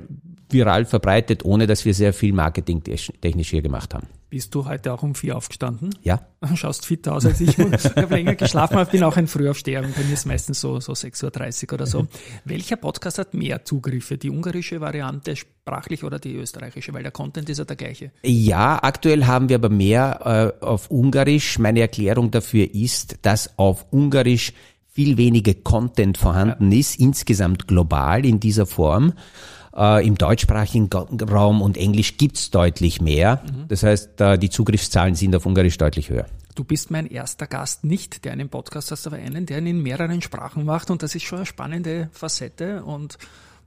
[0.49, 4.07] viral verbreitet, ohne dass wir sehr viel Marketing technisch hier gemacht haben.
[4.29, 5.95] Bist du heute auch um vier aufgestanden?
[6.03, 6.19] Ja,
[6.55, 7.57] Schaust fitter aus als ich.
[7.57, 9.81] Ich habe länger geschlafen, aber bin auch ein Frühaufsteher.
[9.81, 12.07] Bei mir ist meistens so, so 6.30 Uhr oder so.
[12.43, 14.17] Welcher Podcast hat mehr Zugriffe?
[14.17, 16.93] Die ungarische Variante sprachlich oder die österreichische?
[16.93, 18.11] Weil der Content ist ja der gleiche.
[18.23, 21.57] Ja, aktuell haben wir aber mehr äh, auf Ungarisch.
[21.59, 24.51] Meine Erklärung dafür ist, dass auf Ungarisch
[24.87, 29.13] viel weniger Content vorhanden ist, insgesamt global in dieser Form.
[29.77, 33.43] Äh, Im deutschsprachigen Raum und Englisch gibt's deutlich mehr.
[33.67, 36.25] Das heißt, äh, die Zugriffszahlen sind auf Ungarisch deutlich höher.
[36.55, 39.83] Du bist mein erster Gast nicht, der einen Podcast hast, aber einen, der ihn in
[39.83, 40.89] mehreren Sprachen macht.
[40.89, 42.83] Und das ist schon eine spannende Facette.
[42.83, 43.19] Und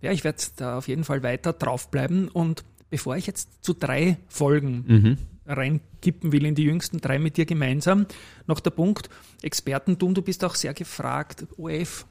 [0.03, 2.27] ja, ich werde da auf jeden Fall weiter draufbleiben.
[2.27, 7.47] Und bevor ich jetzt zu drei Folgen reinkippen will, in die jüngsten drei mit dir
[7.47, 8.07] gemeinsam,
[8.49, 9.09] noch der Punkt,
[9.43, 11.47] Expertentum, du bist auch sehr gefragt.
[11.57, 12.07] OF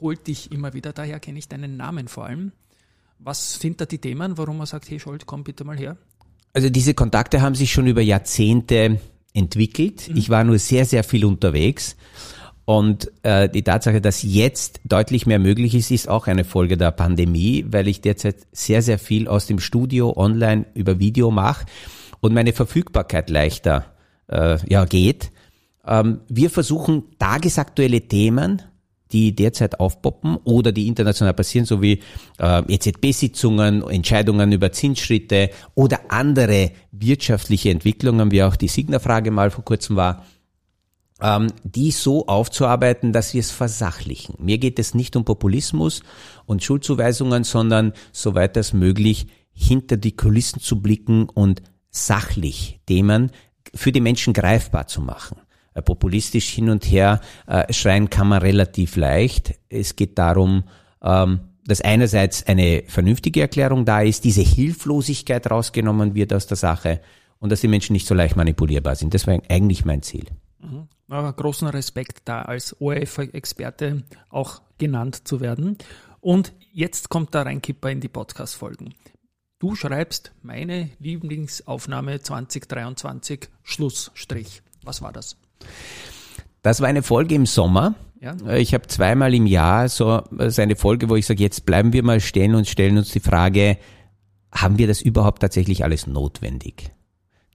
[0.00, 2.52] holt dich immer wieder, daher kenne ich deinen Namen vor allem.
[3.22, 5.98] Was sind da die Themen, warum man sagt, hey Scholt, komm bitte mal her?
[6.54, 8.98] Also diese Kontakte haben sich schon über Jahrzehnte
[9.34, 10.08] entwickelt.
[10.14, 11.96] Ich war nur sehr, sehr viel unterwegs.
[12.64, 16.92] Und äh, die Tatsache, dass jetzt deutlich mehr möglich ist, ist auch eine Folge der
[16.92, 21.66] Pandemie, weil ich derzeit sehr, sehr viel aus dem Studio online über Video mache
[22.20, 23.86] und meine Verfügbarkeit leichter
[24.28, 25.30] äh, ja, geht.
[25.86, 28.62] Ähm, wir versuchen tagesaktuelle Themen,
[29.12, 32.00] die derzeit aufpoppen oder die international passieren, so wie
[32.38, 39.64] äh, EZB-Sitzungen, Entscheidungen über Zinsschritte oder andere wirtschaftliche Entwicklungen, wie auch die Signa-Frage mal vor
[39.64, 40.24] kurzem war,
[41.20, 44.36] ähm, die so aufzuarbeiten, dass wir es versachlichen.
[44.38, 46.02] Mir geht es nicht um Populismus
[46.46, 53.30] und Schuldzuweisungen, sondern soweit als möglich hinter die Kulissen zu blicken und sachlich Themen
[53.74, 55.36] für die Menschen greifbar zu machen.
[55.80, 59.54] Äh, Populistisch hin und her äh, schreien kann man relativ leicht.
[59.68, 60.64] Es geht darum,
[61.02, 67.00] ähm, dass einerseits eine vernünftige Erklärung da ist, diese Hilflosigkeit rausgenommen wird aus der Sache
[67.38, 69.14] und dass die Menschen nicht so leicht manipulierbar sind.
[69.14, 70.26] Das war eigentlich mein Ziel.
[71.08, 75.76] Aber großen Respekt da als ORF-Experte auch genannt zu werden.
[76.20, 78.94] Und jetzt kommt der Reinkipper in die Podcast-Folgen.
[79.58, 84.62] Du schreibst meine Lieblingsaufnahme 2023 Schlussstrich.
[84.82, 85.36] Was war das?
[86.62, 87.94] Das war eine Folge im Sommer.
[88.20, 88.34] Ja.
[88.46, 91.92] Äh, Ich habe zweimal im Jahr so, so eine Folge, wo ich sage, jetzt bleiben
[91.92, 93.78] wir mal stehen und stellen uns die Frage,
[94.52, 96.90] haben wir das überhaupt tatsächlich alles notwendig?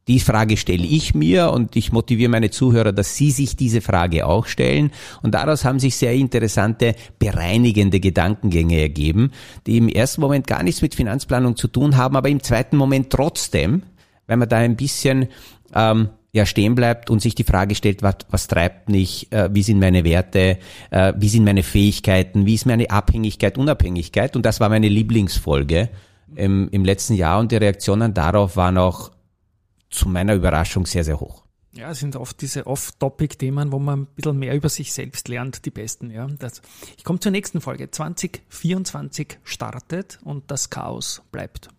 [0.08, 4.28] Die Frage stelle ich mir und ich motiviere meine Zuhörer, dass sie sich diese Frage
[4.28, 4.92] auch stellen.
[5.24, 9.32] Und daraus haben sich sehr interessante, bereinigende Gedankengänge ergeben,
[9.66, 13.10] die im ersten Moment gar nichts mit Finanzplanung zu tun haben, aber im zweiten Moment
[13.10, 13.82] trotzdem,
[14.28, 15.28] weil man da ein bisschen
[15.74, 19.64] ähm, ja stehen bleibt und sich die Frage stellt, was, was treibt mich, äh, wie
[19.64, 20.60] sind meine Werte,
[20.92, 24.36] äh, wie sind meine Fähigkeiten, wie ist meine Abhängigkeit, Unabhängigkeit.
[24.36, 25.90] Und das war meine Lieblingsfolge
[26.36, 29.12] im, im letzten Jahr und die Reaktionen darauf waren auch
[29.90, 31.46] zu meiner Überraschung sehr, sehr hoch.
[31.72, 35.66] Ja, es sind oft diese Off-Topic-Themen, wo man ein bisschen mehr über sich selbst lernt,
[35.66, 36.12] die besten.
[36.12, 36.28] Ja.
[36.40, 36.62] Das,
[36.98, 37.90] ich komme zur nächsten Folge.
[37.92, 41.70] 2024 startet und das Chaos bleibt.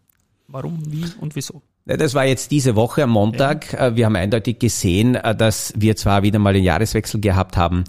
[0.48, 1.62] Warum, wie und wieso?
[1.86, 3.72] Das war jetzt diese Woche am Montag.
[3.72, 3.86] Ja.
[3.88, 7.84] Äh, wir haben eindeutig gesehen, äh, dass wir zwar wieder mal den Jahreswechsel gehabt haben.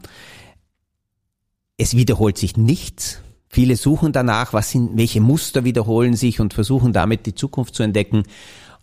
[1.78, 3.22] Es wiederholt sich nichts.
[3.50, 7.82] Viele suchen danach, was sind, welche Muster wiederholen sich und versuchen damit die Zukunft zu
[7.82, 8.24] entdecken.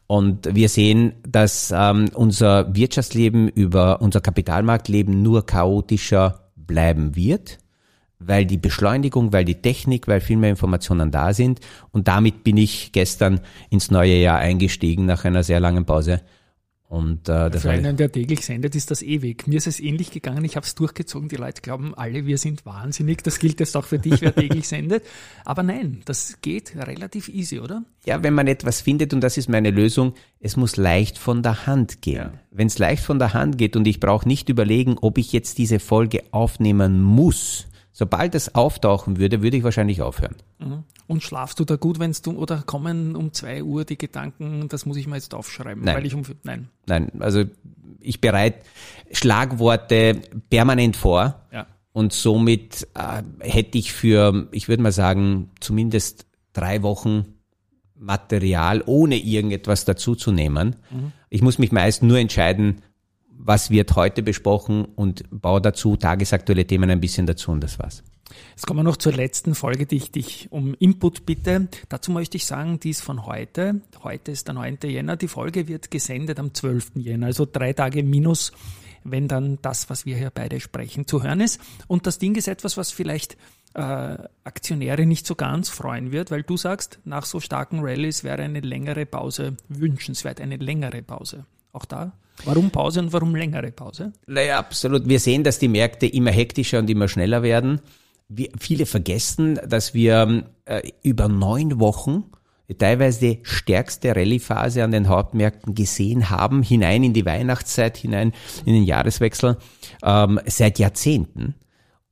[0.06, 7.58] Und wir sehen, dass ähm, unser Wirtschaftsleben über unser Kapitalmarktleben nur chaotischer bleiben wird,
[8.26, 11.60] weil die Beschleunigung, weil die Technik, weil viel mehr Informationen da sind.
[11.90, 16.20] Und damit bin ich gestern ins neue Jahr eingestiegen nach einer sehr langen Pause
[16.94, 19.48] und, äh, das Für einen, der täglich sendet, ist das ewig.
[19.48, 20.44] Mir ist es ähnlich gegangen.
[20.44, 21.28] Ich habe es durchgezogen.
[21.28, 23.24] Die Leute glauben alle, wir sind wahnsinnig.
[23.24, 25.02] Das gilt jetzt auch für dich, wer täglich sendet.
[25.44, 27.82] Aber nein, das geht relativ easy, oder?
[28.04, 31.66] Ja, wenn man etwas findet, und das ist meine Lösung, es muss leicht von der
[31.66, 32.16] Hand gehen.
[32.16, 32.32] Ja.
[32.52, 35.58] Wenn es leicht von der Hand geht und ich brauche nicht überlegen, ob ich jetzt
[35.58, 40.34] diese Folge aufnehmen muss, Sobald es auftauchen würde, würde ich wahrscheinlich aufhören.
[40.58, 40.82] Mhm.
[41.06, 44.84] Und schlafst du da gut, wenn du oder kommen um zwei Uhr die Gedanken, das
[44.84, 45.94] muss ich mal jetzt aufschreiben, nein.
[45.94, 46.68] weil ich um nein.
[46.86, 47.44] Nein, also
[48.00, 48.64] ich bereite
[49.12, 51.68] Schlagworte permanent vor ja.
[51.92, 57.26] und somit äh, hätte ich für, ich würde mal sagen, zumindest drei Wochen
[57.94, 60.74] Material, ohne irgendetwas dazuzunehmen.
[60.90, 61.12] Mhm.
[61.30, 62.82] Ich muss mich meist nur entscheiden,
[63.38, 68.02] was wird heute besprochen und baue dazu tagesaktuelle Themen ein bisschen dazu und das war's.
[68.50, 71.68] Jetzt kommen wir noch zur letzten Folge, die ich dich um Input bitte.
[71.88, 73.80] Dazu möchte ich sagen, die ist von heute.
[74.02, 74.78] Heute ist der 9.
[74.84, 75.16] Jänner.
[75.16, 76.92] Die Folge wird gesendet am 12.
[76.96, 78.52] Jänner, also drei Tage minus,
[79.04, 81.60] wenn dann das, was wir hier beide sprechen, zu hören ist.
[81.86, 83.36] Und das Ding ist etwas, was vielleicht
[83.74, 88.42] äh, Aktionäre nicht so ganz freuen wird, weil du sagst, nach so starken Rallyes wäre
[88.42, 91.44] eine längere Pause wünschenswert, eine längere Pause.
[91.74, 94.12] Auch da Warum Pause und warum längere Pause?
[94.26, 95.08] Naja, absolut.
[95.08, 97.80] Wir sehen, dass die Märkte immer hektischer und immer schneller werden.
[98.28, 102.24] Wir, viele vergessen, dass wir äh, über neun Wochen
[102.78, 108.32] teilweise die stärkste Rallye-Phase an den Hauptmärkten gesehen haben, hinein in die Weihnachtszeit, hinein
[108.64, 109.58] in den Jahreswechsel,
[110.02, 111.54] ähm, seit Jahrzehnten.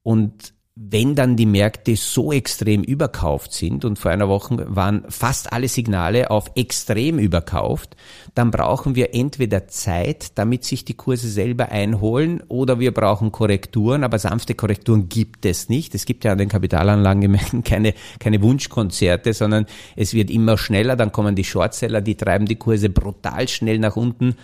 [0.02, 5.52] Und wenn dann die Märkte so extrem überkauft sind und vor einer Woche waren fast
[5.52, 7.94] alle Signale auf extrem überkauft,
[8.34, 14.02] dann brauchen wir entweder Zeit, damit sich die Kurse selber einholen oder wir brauchen Korrekturen,
[14.02, 15.94] aber sanfte Korrekturen gibt es nicht.
[15.94, 21.12] Es gibt ja an den Kapitalanlagen keine, keine Wunschkonzerte, sondern es wird immer schneller, dann
[21.12, 24.36] kommen die Shortseller, die treiben die Kurse brutal schnell nach unten.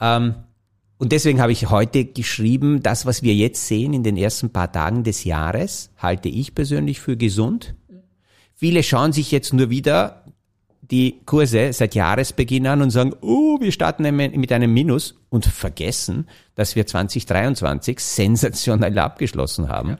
[0.00, 0.34] Ähm,
[1.02, 4.70] und deswegen habe ich heute geschrieben, das, was wir jetzt sehen in den ersten paar
[4.70, 7.74] Tagen des Jahres, halte ich persönlich für gesund.
[8.54, 10.22] Viele schauen sich jetzt nur wieder
[10.80, 16.28] die Kurse seit Jahresbeginn an und sagen, oh, wir starten mit einem Minus und vergessen,
[16.54, 19.88] dass wir 2023 sensationell abgeschlossen haben.
[19.88, 19.98] Ja.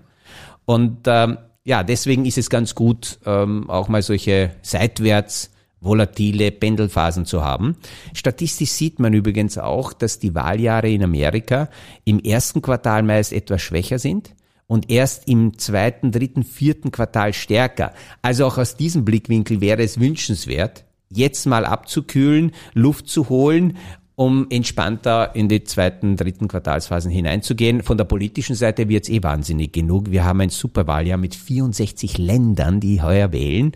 [0.66, 5.51] Und ähm, ja, deswegen ist es ganz gut, ähm, auch mal solche seitwärts
[5.82, 7.76] volatile Pendelphasen zu haben.
[8.14, 11.68] Statistisch sieht man übrigens auch, dass die Wahljahre in Amerika
[12.04, 14.34] im ersten Quartal meist etwas schwächer sind
[14.66, 17.92] und erst im zweiten, dritten, vierten Quartal stärker.
[18.22, 23.76] Also auch aus diesem Blickwinkel wäre es wünschenswert, jetzt mal abzukühlen, Luft zu holen
[24.14, 27.82] um entspannter in die zweiten, dritten Quartalsphasen hineinzugehen.
[27.82, 30.10] Von der politischen Seite wird's eh wahnsinnig genug.
[30.10, 33.72] Wir haben ein Superwahljahr mit 64 Ländern, die heuer wählen.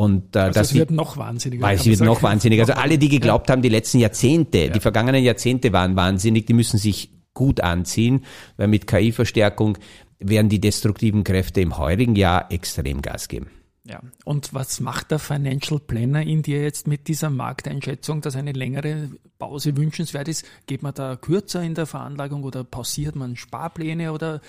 [0.00, 1.62] Und, äh, also das wird noch wahnsinniger.
[1.62, 2.62] Weil es wird noch wahnsinniger.
[2.62, 3.52] Also alle, die geglaubt ja.
[3.52, 4.68] haben, die letzten Jahrzehnte, ja.
[4.68, 8.24] die vergangenen Jahrzehnte waren wahnsinnig, die müssen sich gut anziehen,
[8.56, 9.76] weil mit KI-Verstärkung
[10.18, 13.48] werden die destruktiven Kräfte im heurigen Jahr extrem Gas geben.
[13.86, 18.52] Ja, und was macht der Financial Planner in dir jetzt mit dieser Markteinschätzung, dass eine
[18.52, 20.46] längere Pause wünschenswert ist?
[20.66, 24.40] Geht man da kürzer in der Veranlagung oder pausiert man Sparpläne oder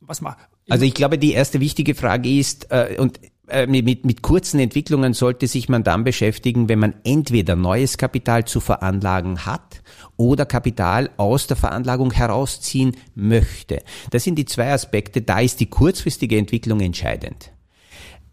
[0.00, 0.40] was macht?
[0.68, 3.18] Also ich glaube, die erste wichtige Frage ist, äh, und
[3.50, 8.44] äh, mit, mit kurzen Entwicklungen sollte sich man dann beschäftigen, wenn man entweder neues Kapital
[8.44, 9.82] zu veranlagen hat
[10.16, 13.82] oder Kapital aus der Veranlagung herausziehen möchte.
[14.10, 15.22] Das sind die zwei Aspekte.
[15.22, 17.52] Da ist die kurzfristige Entwicklung entscheidend.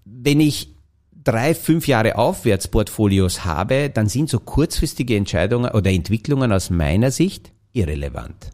[0.05, 0.73] Wenn ich
[1.23, 7.51] drei, fünf Jahre Aufwärtsportfolios habe, dann sind so kurzfristige Entscheidungen oder Entwicklungen aus meiner Sicht
[7.73, 8.51] irrelevant.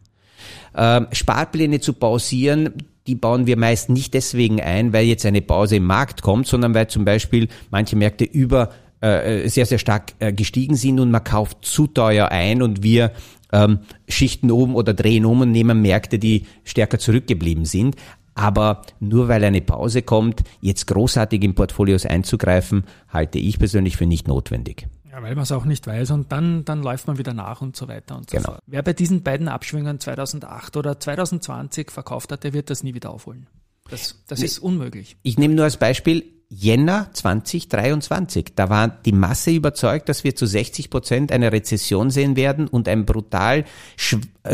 [0.75, 2.73] Ähm, Sparpläne zu pausieren,
[3.07, 6.73] die bauen wir meist nicht deswegen ein, weil jetzt eine Pause im Markt kommt, sondern
[6.73, 8.69] weil zum Beispiel manche Märkte über
[9.01, 13.11] äh, sehr, sehr stark äh, gestiegen sind und man kauft zu teuer ein und wir
[13.51, 17.95] ähm, schichten um oder drehen um und nehmen Märkte, die stärker zurückgeblieben sind.
[18.35, 24.07] Aber nur weil eine Pause kommt, jetzt großartig in Portfolios einzugreifen, halte ich persönlich für
[24.07, 24.87] nicht notwendig.
[25.13, 27.75] Ja, weil man es auch nicht weiß und dann, dann läuft man wieder nach und
[27.75, 28.53] so weiter und so Genau.
[28.53, 28.63] fort.
[28.65, 33.11] Wer bei diesen beiden Abschwüngen 2008 oder 2020 verkauft hat, der wird das nie wieder
[33.11, 33.45] aufholen.
[33.91, 35.15] Das, das ist unmöglich.
[35.21, 38.55] Ich nehme nur als Beispiel Jänner 2023.
[38.55, 42.87] Da war die Masse überzeugt, dass wir zu 60 Prozent eine Rezession sehen werden und
[42.87, 43.65] ein brutal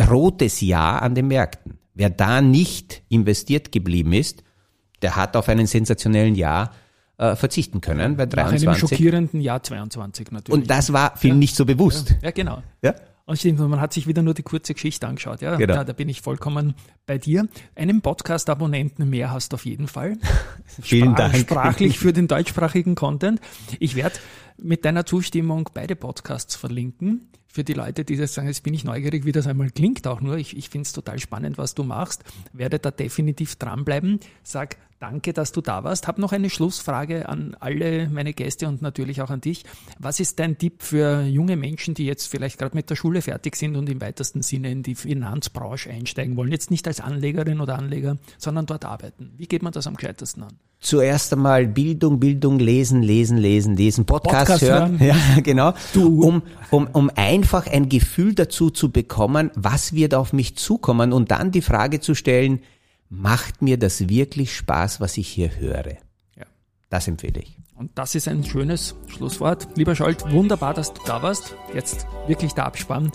[0.10, 1.78] rotes Jahr an den Märkten.
[1.94, 4.44] Wer da nicht investiert geblieben ist,
[5.02, 6.72] der hat auf einen sensationellen Jahr
[7.20, 8.80] äh, verzichten können bei Nach einem 23.
[8.80, 10.62] schockierenden Jahr 22 natürlich.
[10.62, 12.16] Und das war vielen nicht so bewusst.
[12.24, 12.64] ja, genau.
[12.82, 12.96] Ja?
[13.26, 15.42] Und stimmt, man hat sich wieder nur die kurze Geschichte angeschaut.
[15.42, 15.76] Ja, Genau.
[15.76, 16.74] da, da bin ich vollkommen
[17.06, 17.48] bei dir.
[17.76, 20.18] Einen Podcast-Abonnenten mehr hast du auf jeden Fall.
[20.82, 21.36] Vielen Sprach- Dank.
[21.38, 23.40] Sprachlich für den deutschsprachigen Content.
[23.80, 24.16] Ich werde
[24.62, 27.30] mit deiner Zustimmung beide Podcasts verlinken.
[27.52, 30.22] Für die Leute, die das sagen, jetzt bin ich neugierig, wie das einmal klingt auch
[30.22, 30.38] nur.
[30.38, 32.24] Ich, ich finde es total spannend, was du machst.
[32.54, 34.20] Werde da definitiv dranbleiben.
[34.44, 36.08] Sag danke, dass du da warst.
[36.08, 39.64] Hab noch eine Schlussfrage an alle meine Gäste und natürlich auch an dich.
[39.98, 43.56] Was ist dein Tipp für junge Menschen, die jetzt vielleicht gerade mit der Schule fertig
[43.56, 46.52] sind und im weitesten Sinne in die Finanzbranche einsteigen wollen?
[46.52, 49.34] Jetzt nicht als Anlegerin oder Anleger, sondern dort arbeiten.
[49.38, 50.60] Wie geht man das am gescheitesten an?
[50.82, 55.00] Zuerst einmal Bildung, Bildung, lesen, lesen, lesen, lesen, Podcast, Podcast hören.
[55.00, 55.18] hören.
[55.36, 55.74] Ja, genau.
[55.96, 61.32] Um, um, um einfach ein Gefühl dazu zu bekommen, was wird auf mich zukommen und
[61.32, 62.62] dann die Frage zu stellen,
[63.10, 65.98] macht mir das wirklich Spaß, was ich hier höre?
[66.38, 66.46] Ja.
[66.90, 67.58] Das empfehle ich.
[67.76, 69.68] Und das ist ein schönes Schlusswort.
[69.76, 71.56] Lieber Scholt, wunderbar, dass du da warst.
[71.74, 73.12] Jetzt wirklich der Abspann.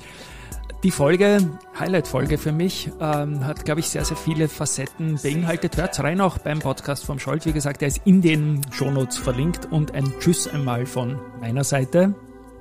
[0.82, 1.38] Die Folge,
[1.78, 5.76] Highlight-Folge für mich, ähm, hat, glaube ich, sehr, sehr viele Facetten beinhaltet.
[5.76, 7.46] Hört rein auch beim Podcast vom Scholt.
[7.46, 9.68] Wie gesagt, der ist in den Shownotes verlinkt.
[9.70, 12.14] Und ein Tschüss einmal von meiner Seite.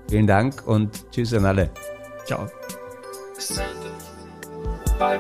[0.10, 1.70] Vielen Dank und tschüss an alle.
[2.26, 2.48] Ciao.
[3.38, 3.64] Send
[5.00, 5.18] by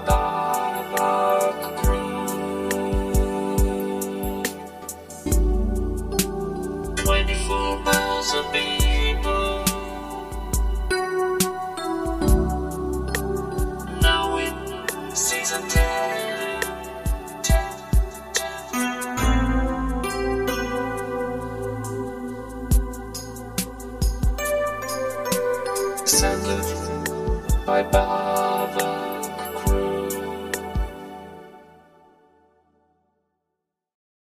[27.91, 27.91] 10.
[27.91, 28.22] Send by Babak